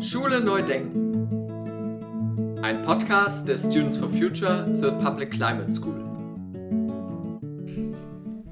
[0.00, 1.14] Schule neu denken.
[2.62, 6.04] Ein Podcast der Students for Future zur Public Climate School.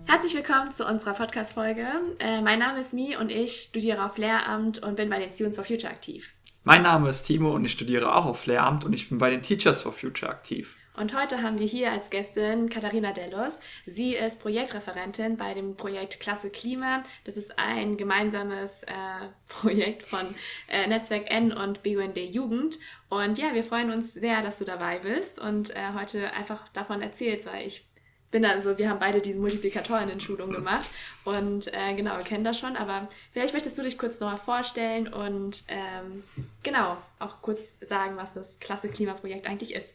[0.06, 1.86] Herzlich willkommen zu unserer Podcast-Folge.
[2.18, 5.58] Äh, mein Name ist Mi und ich studiere auf Lehramt und bin bei den Students
[5.58, 6.30] for Future aktiv.
[6.62, 9.42] Mein Name ist Timo und ich studiere auch auf Lehramt und ich bin bei den
[9.42, 10.76] Teachers for Future aktiv.
[10.96, 13.58] Und heute haben wir hier als Gästin Katharina Dellos.
[13.84, 17.02] Sie ist Projektreferentin bei dem Projekt Klasse Klima.
[17.24, 18.92] Das ist ein gemeinsames äh,
[19.48, 20.24] Projekt von
[20.68, 22.78] äh, Netzwerk N und BUND Jugend.
[23.08, 27.02] Und ja, wir freuen uns sehr, dass du dabei bist und äh, heute einfach davon
[27.02, 27.84] erzählst, weil ich
[28.30, 30.90] bin also, wir haben beide die Multiplikatorinnen-Schulung gemacht
[31.24, 35.06] und äh, genau, wir kennen das schon, aber vielleicht möchtest du dich kurz nochmal vorstellen
[35.06, 36.24] und ähm,
[36.64, 39.94] genau, auch kurz sagen, was das Klasse Klimaprojekt eigentlich ist.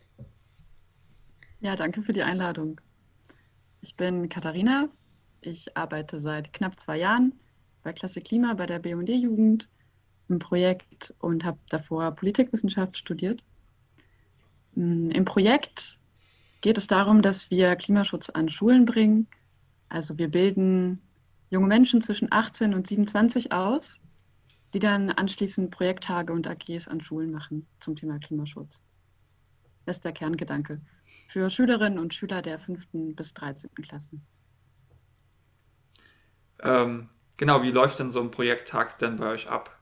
[1.61, 2.79] Ja, danke für die Einladung.
[3.81, 4.87] Ich bin Katharina.
[5.41, 7.33] Ich arbeite seit knapp zwei Jahren
[7.83, 9.67] bei Klasse Klima bei der BUND Jugend
[10.29, 13.43] im Projekt und habe davor Politikwissenschaft studiert.
[14.75, 15.97] Mm, Im Projekt
[16.61, 19.27] geht es darum, dass wir Klimaschutz an Schulen bringen.
[19.89, 21.01] Also wir bilden
[21.49, 23.99] junge Menschen zwischen 18 und 27 aus,
[24.73, 28.79] die dann anschließend Projekttage und AGs an Schulen machen zum Thema Klimaschutz.
[29.85, 30.77] Das ist der Kerngedanke
[31.29, 32.87] für Schülerinnen und Schüler der 5.
[33.15, 33.71] bis 13.
[33.81, 34.25] Klassen.
[36.61, 39.79] Ähm, genau, wie läuft denn so ein Projekttag denn bei euch ab?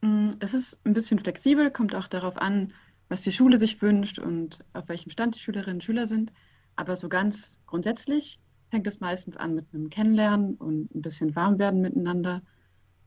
[0.00, 2.72] Mm, es ist ein bisschen flexibel, kommt auch darauf an,
[3.08, 6.32] was die Schule sich wünscht und auf welchem Stand die Schülerinnen und Schüler sind.
[6.76, 8.40] Aber so ganz grundsätzlich
[8.70, 12.42] fängt es meistens an mit einem Kennenlernen und ein bisschen Warmwerden miteinander.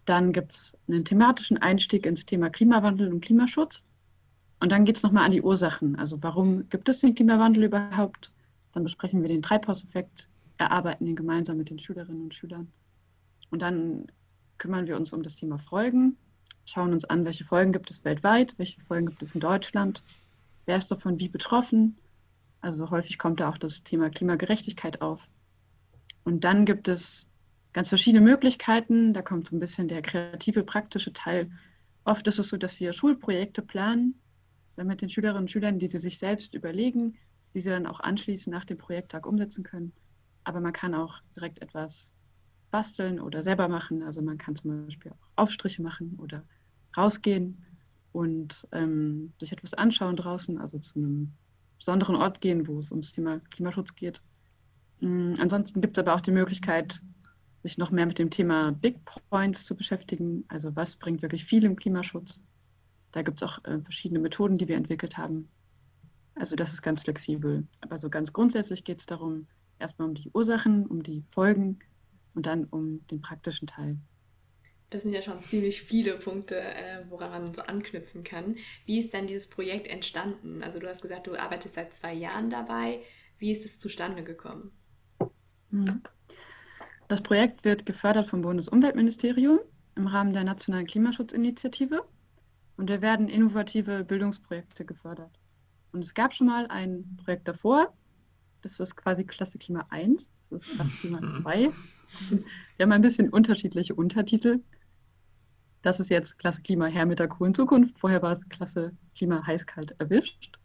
[0.05, 3.83] Dann gibt es einen thematischen Einstieg ins Thema Klimawandel und Klimaschutz.
[4.59, 5.97] Und dann geht es nochmal an die Ursachen.
[5.97, 8.31] Also warum gibt es den Klimawandel überhaupt?
[8.73, 10.27] Dann besprechen wir den Treibhauseffekt,
[10.57, 12.71] erarbeiten den gemeinsam mit den Schülerinnen und Schülern.
[13.51, 14.07] Und dann
[14.57, 16.17] kümmern wir uns um das Thema Folgen,
[16.65, 20.03] schauen uns an, welche Folgen gibt es weltweit, welche Folgen gibt es in Deutschland,
[20.65, 21.97] wer ist davon wie betroffen.
[22.59, 25.21] Also häufig kommt da auch das Thema Klimagerechtigkeit auf.
[26.23, 27.27] Und dann gibt es
[27.71, 29.13] ganz verschiedene Möglichkeiten.
[29.13, 31.51] Da kommt so ein bisschen der kreative, praktische Teil.
[32.03, 34.15] Oft ist es so, dass wir Schulprojekte planen
[34.83, 37.17] mit den Schülerinnen und Schülern, die sie sich selbst überlegen,
[37.53, 39.93] die sie dann auch anschließend nach dem Projekttag umsetzen können.
[40.43, 42.13] Aber man kann auch direkt etwas
[42.71, 44.03] basteln oder selber machen.
[44.03, 46.43] Also man kann zum Beispiel auch Aufstriche machen oder
[46.95, 47.63] rausgehen
[48.11, 51.33] und ähm, sich etwas anschauen draußen, also zu einem
[51.77, 54.21] besonderen Ort gehen, wo es ums Thema Klimaschutz geht.
[55.01, 57.01] Ähm, ansonsten gibt es aber auch die Möglichkeit,
[57.61, 58.97] sich noch mehr mit dem Thema Big
[59.29, 60.45] Points zu beschäftigen.
[60.47, 62.41] Also was bringt wirklich viel im Klimaschutz?
[63.11, 65.49] Da gibt es auch äh, verschiedene Methoden, die wir entwickelt haben.
[66.35, 67.65] Also das ist ganz flexibel.
[67.81, 69.47] Aber so ganz grundsätzlich geht es darum,
[69.79, 71.79] erstmal um die Ursachen, um die Folgen
[72.35, 73.97] und dann um den praktischen Teil.
[74.89, 78.55] Das sind ja schon ziemlich viele Punkte, äh, woran man so anknüpfen kann.
[78.85, 80.63] Wie ist denn dieses Projekt entstanden?
[80.63, 83.01] Also du hast gesagt, du arbeitest seit zwei Jahren dabei.
[83.37, 84.71] Wie ist es zustande gekommen?
[85.71, 86.01] Mhm.
[87.09, 89.59] Das Projekt wird gefördert vom Bundesumweltministerium
[89.95, 92.03] im Rahmen der Nationalen Klimaschutzinitiative.
[92.77, 95.39] Und da werden innovative Bildungsprojekte gefördert.
[95.91, 97.93] Und es gab schon mal ein Projekt davor,
[98.61, 101.71] das ist quasi Klasse Klima 1, das ist Klasse Klima 2.
[102.77, 104.59] Wir haben ein bisschen unterschiedliche Untertitel.
[105.81, 107.97] Das ist jetzt Klasse Klima her mit der coolen Zukunft.
[107.99, 110.57] Vorher war es Klasse Klima heiß-kalt erwischt.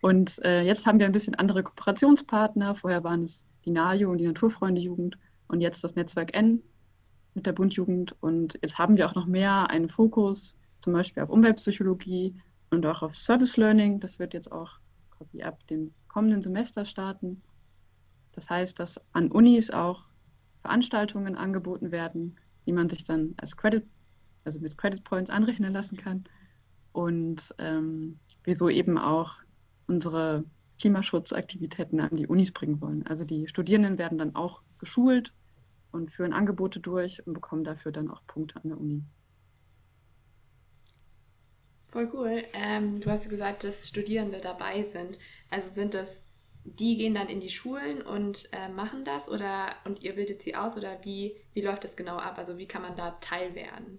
[0.00, 2.74] Und äh, jetzt haben wir ein bisschen andere Kooperationspartner.
[2.76, 5.18] Vorher waren es die NAJO und die Naturfreunde Jugend
[5.48, 6.62] und jetzt das Netzwerk N
[7.38, 8.16] mit der Bundjugend.
[8.20, 12.34] Und jetzt haben wir auch noch mehr einen Fokus, zum Beispiel auf Umweltpsychologie
[12.70, 14.00] und auch auf Service Learning.
[14.00, 14.78] Das wird jetzt auch
[15.16, 17.40] quasi ab dem kommenden Semester starten.
[18.32, 20.04] Das heißt, dass an Unis auch
[20.62, 23.84] Veranstaltungen angeboten werden, die man sich dann als Credit,
[24.44, 26.24] also mit Credit Points anrechnen lassen kann.
[26.92, 29.34] Und ähm, wir so eben auch
[29.86, 30.44] unsere
[30.80, 33.06] Klimaschutzaktivitäten an die Unis bringen wollen.
[33.06, 35.32] Also die Studierenden werden dann auch geschult
[35.92, 39.02] und führen Angebote durch und bekommen dafür dann auch Punkte an der Uni.
[41.90, 42.42] Voll cool.
[42.52, 45.18] Ähm, du hast gesagt, dass Studierende dabei sind.
[45.50, 46.26] Also sind das,
[46.64, 50.54] die gehen dann in die Schulen und äh, machen das oder und ihr bildet sie
[50.54, 52.36] aus oder wie, wie läuft das genau ab?
[52.36, 53.98] Also wie kann man da Teil werden?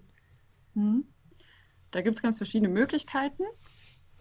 [0.75, 1.05] Mhm.
[1.89, 3.43] Da gibt es ganz verschiedene Möglichkeiten.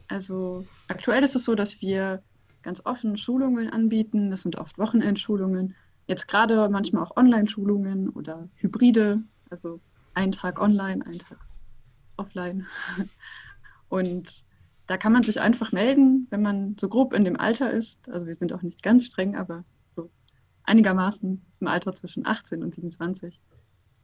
[0.08, 2.22] Also aktuell ist es so, dass wir
[2.62, 4.30] ganz offen Schulungen anbieten.
[4.30, 5.76] Das sind oft Wochenendschulungen
[6.08, 9.78] Jetzt gerade manchmal auch Online-Schulungen oder Hybride, also
[10.14, 11.38] einen Tag online, einen Tag
[12.16, 12.66] offline.
[13.90, 14.42] Und
[14.86, 18.08] da kann man sich einfach melden, wenn man so grob in dem Alter ist.
[18.08, 19.64] Also wir sind auch nicht ganz streng, aber
[19.94, 20.10] so
[20.64, 23.38] einigermaßen im Alter zwischen 18 und 27.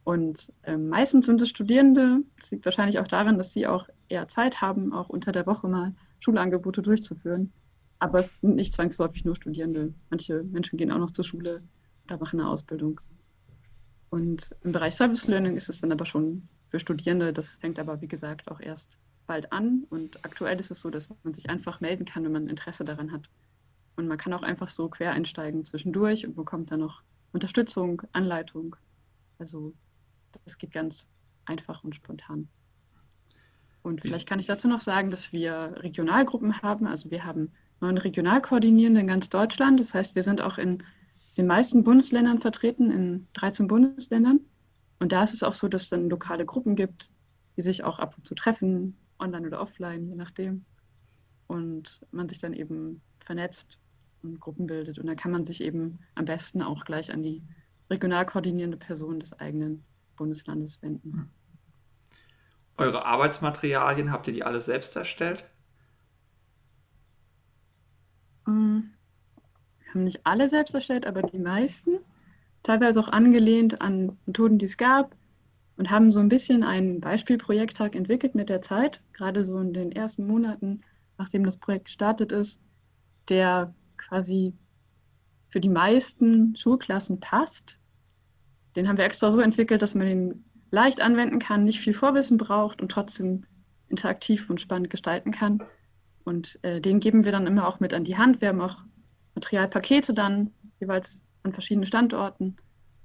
[0.03, 2.19] Und äh, meistens sind es Studierende.
[2.39, 5.67] Das liegt wahrscheinlich auch daran, dass sie auch eher Zeit haben, auch unter der Woche
[5.67, 7.51] mal Schulangebote durchzuführen.
[7.97, 9.95] Aber es sind nicht zwangsläufig nur Studierende.
[10.11, 11.63] Manche Menschen gehen auch noch zur Schule
[12.05, 13.01] oder machen eine Ausbildung.
[14.09, 17.33] Und im Bereich Service Learning ist es dann aber schon für Studierende.
[17.33, 18.97] Das fängt aber, wie gesagt, auch erst
[19.27, 19.85] bald an.
[19.89, 23.11] Und aktuell ist es so, dass man sich einfach melden kann, wenn man Interesse daran
[23.11, 23.29] hat.
[23.95, 28.75] Und man kann auch einfach so quer einsteigen zwischendurch und bekommt dann noch Unterstützung, Anleitung.
[29.39, 29.73] Also
[30.43, 31.07] das geht ganz
[31.45, 32.47] einfach und spontan.
[33.83, 36.87] Und vielleicht kann ich dazu noch sagen, dass wir Regionalgruppen haben.
[36.87, 39.79] Also wir haben neun Regionalkoordinierende in ganz Deutschland.
[39.79, 40.83] Das heißt, wir sind auch in
[41.37, 44.39] den meisten Bundesländern vertreten, in 13 Bundesländern.
[44.99, 47.11] Und da ist es auch so, dass es dann lokale Gruppen gibt,
[47.57, 50.65] die sich auch ab und zu treffen, online oder offline, je nachdem.
[51.47, 53.77] Und man sich dann eben vernetzt
[54.23, 54.97] und Gruppen bildet.
[54.97, 57.41] Und da kann man sich eben am besten auch gleich an die
[57.89, 59.83] regional koordinierende Person des eigenen
[60.15, 61.13] Bundeslandes wenden.
[61.13, 61.29] Hm.
[62.77, 65.45] Eure Arbeitsmaterialien, habt ihr die alle selbst erstellt?
[68.45, 68.94] Wir
[69.95, 71.99] haben nicht alle selbst erstellt, aber die meisten.
[72.63, 75.15] Teilweise auch angelehnt an Methoden, die es gab
[75.77, 79.91] und haben so ein bisschen einen Beispielprojekttag entwickelt mit der Zeit, gerade so in den
[79.91, 80.81] ersten Monaten,
[81.17, 82.59] nachdem das Projekt gestartet ist,
[83.29, 84.53] der quasi
[85.49, 87.77] für die meisten Schulklassen passt.
[88.75, 92.37] Den haben wir extra so entwickelt, dass man den leicht anwenden kann, nicht viel Vorwissen
[92.37, 93.45] braucht und trotzdem
[93.87, 95.63] interaktiv und spannend gestalten kann.
[96.25, 98.41] Und äh, den geben wir dann immer auch mit an die Hand.
[98.41, 98.77] Wir haben auch
[99.35, 102.57] Materialpakete dann jeweils an verschiedenen Standorten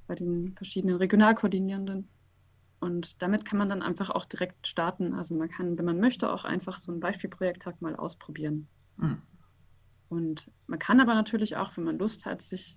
[0.06, 2.08] bei den verschiedenen Regionalkoordinierenden.
[2.80, 5.12] Und damit kann man dann einfach auch direkt starten.
[5.12, 8.68] Also man kann, wenn man möchte, auch einfach so ein Beispielprojekttag mal ausprobieren.
[8.96, 9.22] Mhm.
[10.08, 12.76] Und man kann aber natürlich auch, wenn man Lust hat, sich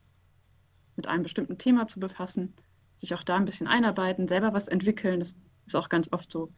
[0.95, 2.53] mit einem bestimmten Thema zu befassen,
[2.97, 5.21] sich auch da ein bisschen einarbeiten, selber was entwickeln.
[5.21, 5.33] Das
[5.65, 6.53] ist auch ganz oft so,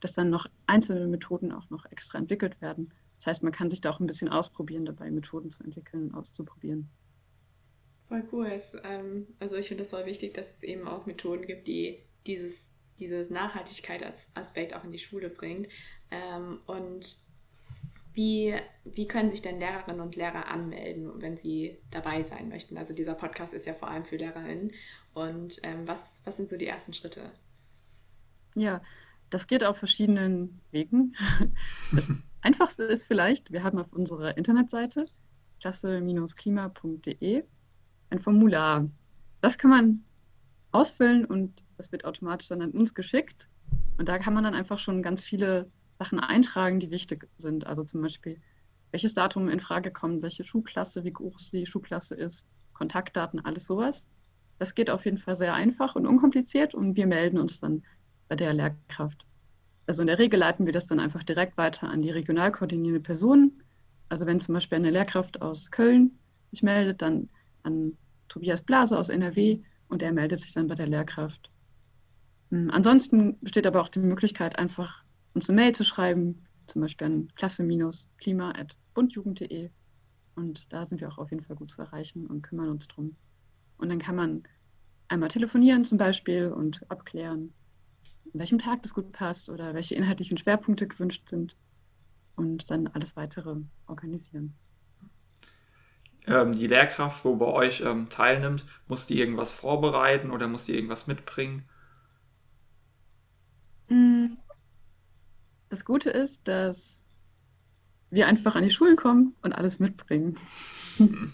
[0.00, 2.92] dass dann noch einzelne Methoden auch noch extra entwickelt werden.
[3.20, 6.14] Das heißt, man kann sich da auch ein bisschen ausprobieren, dabei Methoden zu entwickeln und
[6.14, 6.88] auszuprobieren.
[8.08, 8.46] Voll cool.
[8.46, 12.02] Es, ähm, also ich finde es voll wichtig, dass es eben auch Methoden gibt, die
[12.26, 15.68] dieses, dieses Nachhaltigkeit-Aspekt auch in die Schule bringt.
[16.10, 17.18] Ähm, und
[18.14, 22.78] wie, wie können sich denn Lehrerinnen und Lehrer anmelden, wenn sie dabei sein möchten?
[22.78, 24.72] Also dieser Podcast ist ja vor allem für Lehrerinnen.
[25.12, 27.30] Und ähm, was, was sind so die ersten Schritte?
[28.54, 28.82] Ja,
[29.28, 31.14] das geht auf verschiedenen Wegen.
[32.42, 35.06] Einfachste ist vielleicht, wir haben auf unserer Internetseite
[35.60, 37.44] klasse-klima.de
[38.10, 38.88] ein Formular.
[39.40, 40.04] Das kann man
[40.72, 43.46] ausfüllen und das wird automatisch dann an uns geschickt.
[43.98, 47.66] Und da kann man dann einfach schon ganz viele Sachen eintragen, die wichtig sind.
[47.66, 48.40] Also zum Beispiel,
[48.90, 54.06] welches Datum in Frage kommt, welche Schulklasse, wie groß die Schulklasse ist, Kontaktdaten, alles sowas.
[54.58, 57.82] Das geht auf jeden Fall sehr einfach und unkompliziert und wir melden uns dann
[58.28, 59.26] bei der Lehrkraft.
[59.90, 63.00] Also in der Regel leiten wir das dann einfach direkt weiter an die regional koordinierende
[63.00, 63.60] Person.
[64.08, 66.20] Also wenn zum Beispiel eine Lehrkraft aus Köln
[66.52, 67.28] sich meldet, dann
[67.64, 67.98] an
[68.28, 69.58] Tobias Blase aus NRW
[69.88, 71.50] und er meldet sich dann bei der Lehrkraft.
[72.52, 75.02] Hm, ansonsten besteht aber auch die Möglichkeit, einfach
[75.34, 79.70] uns eine Mail zu schreiben, zum Beispiel an klasse-klima.bundjugend.de.
[80.36, 83.16] Und da sind wir auch auf jeden Fall gut zu erreichen und kümmern uns drum.
[83.76, 84.44] Und dann kann man
[85.08, 87.52] einmal telefonieren zum Beispiel und abklären,
[88.32, 91.56] an welchem Tag das gut passt oder welche inhaltlichen Schwerpunkte gewünscht sind
[92.36, 94.54] und dann alles weitere organisieren.
[96.26, 100.74] Ähm, die Lehrkraft, wo bei euch ähm, teilnimmt, muss die irgendwas vorbereiten oder muss die
[100.74, 101.64] irgendwas mitbringen?
[103.88, 104.36] Mm,
[105.70, 107.00] das Gute ist, dass
[108.10, 110.36] wir einfach an die Schulen kommen und alles mitbringen.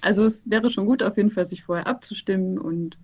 [0.00, 2.98] also es wäre schon gut, auf jeden Fall sich vorher abzustimmen und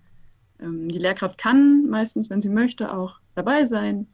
[0.59, 4.07] die Lehrkraft kann meistens, wenn sie möchte, auch dabei sein,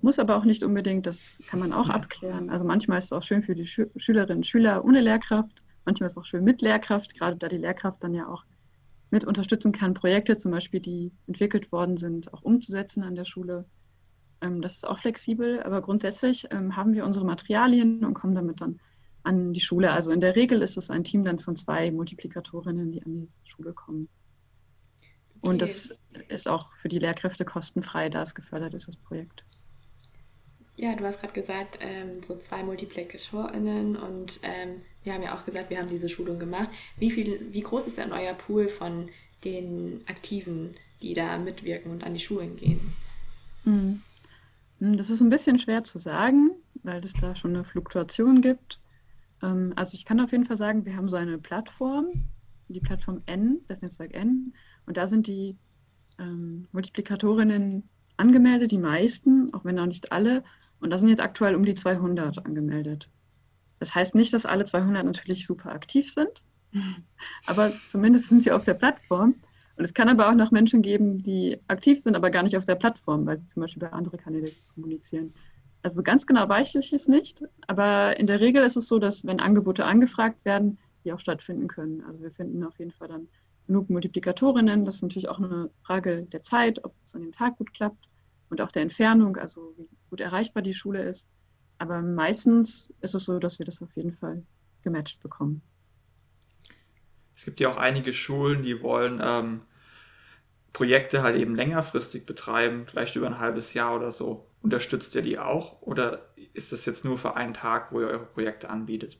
[0.00, 2.50] muss aber auch nicht unbedingt, das kann man auch abklären.
[2.50, 6.06] Also manchmal ist es auch schön für die Schü Schülerinnen und Schüler ohne Lehrkraft, manchmal
[6.06, 8.44] ist es auch schön mit Lehrkraft, gerade da die Lehrkraft dann ja auch
[9.10, 13.64] mit unterstützen kann, Projekte zum Beispiel, die entwickelt worden sind, auch umzusetzen an der Schule.
[14.40, 18.60] Ähm, das ist auch flexibel, aber grundsätzlich ähm, haben wir unsere Materialien und kommen damit
[18.60, 18.78] dann
[19.22, 19.92] an die Schule.
[19.92, 23.50] Also in der Regel ist es ein Team dann von zwei Multiplikatorinnen, die an die
[23.50, 24.08] Schule kommen.
[25.40, 25.50] Okay.
[25.50, 25.92] Und das
[26.28, 29.44] ist auch für die Lehrkräfte kostenfrei, da es gefördert ist, das Projekt.
[30.76, 35.44] Ja, du hast gerade gesagt, ähm, so zwei MultiplikatorInnen und ähm, wir haben ja auch
[35.44, 36.68] gesagt, wir haben diese Schulung gemacht.
[36.98, 39.08] Wie, viel, wie groß ist denn euer Pool von
[39.44, 42.92] den Aktiven, die da mitwirken und an die Schulen gehen?
[43.64, 44.02] Mhm.
[44.80, 46.50] Hm, das ist ein bisschen schwer zu sagen,
[46.82, 48.78] weil es da schon eine Fluktuation gibt.
[49.42, 52.06] Ähm, also ich kann auf jeden Fall sagen, wir haben so eine Plattform,
[52.68, 54.54] die Plattform N, das Netzwerk N,
[54.88, 55.54] und da sind die
[56.18, 60.42] ähm, Multiplikatorinnen angemeldet, die meisten, auch wenn auch nicht alle.
[60.80, 63.10] Und da sind jetzt aktuell um die 200 angemeldet.
[63.80, 66.42] Das heißt nicht, dass alle 200 natürlich super aktiv sind,
[67.46, 69.34] aber zumindest sind sie auf der Plattform.
[69.76, 72.64] Und es kann aber auch noch Menschen geben, die aktiv sind, aber gar nicht auf
[72.64, 75.32] der Plattform, weil sie zum Beispiel bei anderen Kanälen kommunizieren.
[75.82, 79.24] Also ganz genau weiß ich es nicht, aber in der Regel ist es so, dass
[79.24, 82.02] wenn Angebote angefragt werden, die auch stattfinden können.
[82.06, 83.28] Also wir finden auf jeden Fall dann
[83.68, 84.84] genug Multiplikatorinnen.
[84.84, 88.08] Das ist natürlich auch eine Frage der Zeit, ob es an dem Tag gut klappt
[88.50, 91.28] und auch der Entfernung, also wie gut erreichbar die Schule ist.
[91.78, 94.42] Aber meistens ist es so, dass wir das auf jeden Fall
[94.82, 95.62] gematcht bekommen.
[97.36, 99.60] Es gibt ja auch einige Schulen, die wollen ähm,
[100.72, 104.46] Projekte halt eben längerfristig betreiben, vielleicht über ein halbes Jahr oder so.
[104.60, 108.26] Unterstützt ihr die auch oder ist das jetzt nur für einen Tag, wo ihr eure
[108.26, 109.18] Projekte anbietet?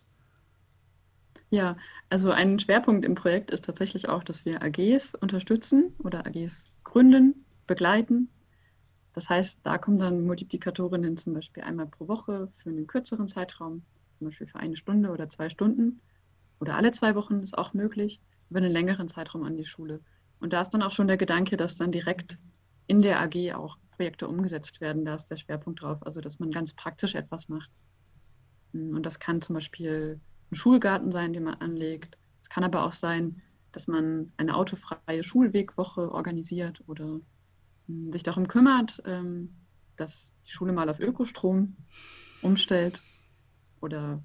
[1.50, 1.76] Ja,
[2.10, 7.46] also ein Schwerpunkt im Projekt ist tatsächlich auch, dass wir AGs unterstützen oder AGs gründen,
[7.66, 8.30] begleiten.
[9.14, 13.86] Das heißt, da kommen dann Multiplikatorinnen zum Beispiel einmal pro Woche für einen kürzeren Zeitraum,
[14.18, 16.02] zum Beispiel für eine Stunde oder zwei Stunden
[16.60, 20.02] oder alle zwei Wochen ist auch möglich, über einen längeren Zeitraum an die Schule.
[20.40, 22.38] Und da ist dann auch schon der Gedanke, dass dann direkt
[22.86, 25.04] in der AG auch Projekte umgesetzt werden.
[25.04, 27.70] Da ist der Schwerpunkt drauf, also dass man ganz praktisch etwas macht.
[28.72, 32.16] Und das kann zum Beispiel ein Schulgarten sein, den man anlegt.
[32.42, 37.20] Es kann aber auch sein, dass man eine autofreie Schulwegwoche organisiert oder
[37.86, 39.54] hm, sich darum kümmert, ähm,
[39.96, 41.76] dass die Schule mal auf Ökostrom
[42.42, 43.02] umstellt
[43.80, 44.22] oder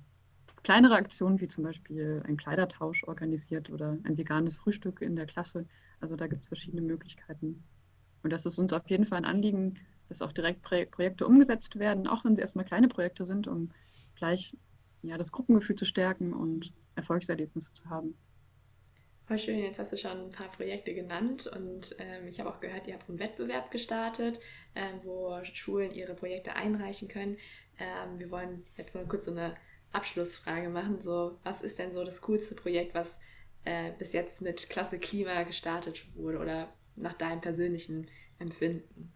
[0.64, 5.68] kleinere Aktionen wie zum Beispiel ein Kleidertausch organisiert oder ein veganes Frühstück in der Klasse.
[6.00, 7.64] Also da gibt es verschiedene Möglichkeiten.
[8.24, 9.78] Und das ist uns auf jeden Fall ein Anliegen,
[10.08, 13.72] dass auch direkt Projekte umgesetzt werden, auch wenn sie erstmal kleine Projekte sind, um
[14.16, 14.56] gleich
[15.04, 18.16] ja, das Gruppengefühl zu stärken und Erfolgserlebnisse zu haben.
[19.26, 22.60] Voll schön, jetzt hast du schon ein paar Projekte genannt und ähm, ich habe auch
[22.60, 24.42] gehört, ihr habt einen Wettbewerb gestartet,
[24.76, 27.38] ähm, wo Schulen ihre Projekte einreichen können.
[27.80, 29.56] Ähm, wir wollen jetzt mal kurz so eine
[29.94, 31.00] Abschlussfrage machen.
[31.00, 33.20] So, was ist denn so das coolste Projekt, was
[33.64, 39.14] äh, bis jetzt mit Klasse Klima gestartet wurde oder nach deinem persönlichen Empfinden?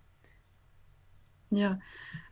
[1.50, 1.80] Ja,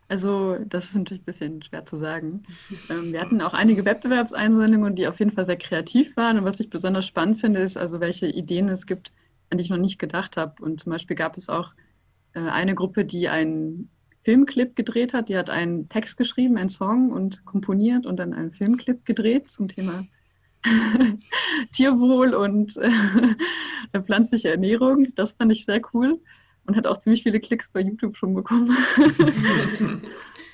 [0.08, 2.44] also das ist natürlich ein bisschen schwer zu sagen.
[2.90, 6.38] Ähm, wir hatten auch einige Wettbewerbseinsendungen, die auf jeden Fall sehr kreativ waren.
[6.38, 9.12] Und was ich besonders spannend finde, ist also, welche Ideen es gibt,
[9.50, 10.62] an die ich noch nicht gedacht habe.
[10.62, 11.72] Und zum Beispiel gab es auch
[12.34, 13.90] äh, eine Gruppe, die einen
[14.22, 15.28] Filmclip gedreht hat.
[15.28, 19.66] Die hat einen Text geschrieben, einen Song und komponiert und dann einen Filmclip gedreht zum
[19.68, 20.04] Thema
[21.72, 22.90] Tierwohl und äh,
[24.02, 25.08] pflanzliche Ernährung.
[25.16, 26.20] Das fand ich sehr cool
[26.66, 28.76] und hat auch ziemlich viele Klicks bei YouTube schon bekommen.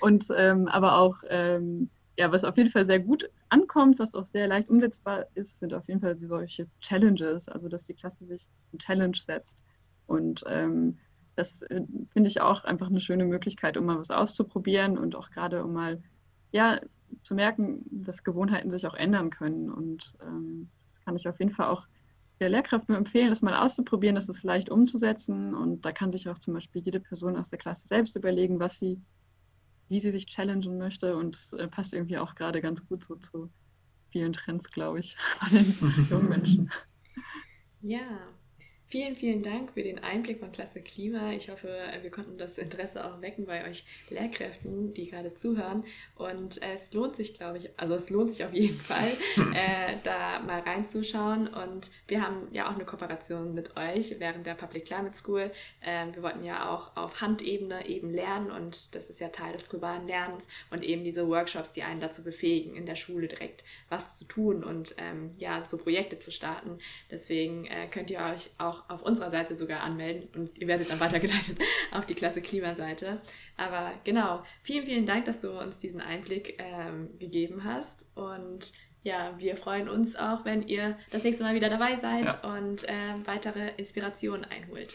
[0.01, 1.89] und ähm, aber auch, ähm,
[2.19, 5.73] ja, was auf jeden Fall sehr gut ankommt, was auch sehr leicht umsetzbar ist, sind
[5.75, 9.63] auf jeden Fall solche Challenges, also dass die Klasse sich eine Challenge setzt.
[10.07, 10.99] Und ähm,
[11.37, 15.31] das äh, finde ich auch einfach eine schöne Möglichkeit, um mal was auszuprobieren und auch
[15.31, 16.03] gerade um mal,
[16.53, 16.81] ja,
[17.23, 19.71] zu merken, dass Gewohnheiten sich auch ändern können.
[19.71, 21.87] Und ähm, das kann ich auf jeden Fall auch
[22.43, 24.17] der Lehrkraft nur empfehlen, das mal auszuprobieren.
[24.17, 27.59] Das ist leicht umzusetzen und da kann sich auch zum Beispiel jede Person aus der
[27.59, 29.01] Klasse selbst überlegen, was sie,
[29.89, 33.15] wie sie sich challengen möchte und das äh, passt irgendwie auch gerade ganz gut so
[33.17, 33.51] zu
[34.11, 36.71] vielen Trends, glaube ich, bei den jungen Menschen.
[37.81, 38.19] Ja,
[38.93, 41.33] Vielen, vielen Dank für den Einblick von Klasse Klima.
[41.33, 45.85] Ich hoffe, wir konnten das Interesse auch wecken bei euch Lehrkräften, die gerade zuhören.
[46.15, 49.09] Und es lohnt sich, glaube ich, also es lohnt sich auf jeden Fall,
[49.55, 51.49] äh, da mal reinzuschauen.
[51.49, 55.51] Und wir haben ja auch eine Kooperation mit euch während der Public Climate School.
[55.83, 59.71] Ähm, wir wollten ja auch auf Handebene eben lernen und das ist ja Teil des
[59.71, 64.15] globalen Lernens und eben diese Workshops, die einen dazu befähigen, in der Schule direkt was
[64.17, 66.79] zu tun und ähm, ja, so Projekte zu starten.
[67.11, 68.51] Deswegen äh, könnt ihr euch
[68.89, 71.59] auch auf unserer Seite sogar anmelden und ihr werdet dann weitergeleitet
[71.93, 73.21] auf die Klasse Klimaseite.
[73.57, 78.73] Aber genau, vielen, vielen Dank, dass du uns diesen Einblick ähm, gegeben hast und
[79.05, 82.55] ja, wir freuen uns auch, wenn ihr das nächste Mal wieder dabei seid ja.
[82.57, 84.93] und äh, weitere Inspirationen einholt.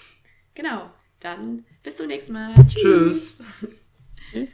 [0.56, 0.90] Genau,
[1.20, 2.54] dann bis zum nächsten Mal.
[2.68, 3.38] Tschüss.
[4.32, 4.50] Tschüss.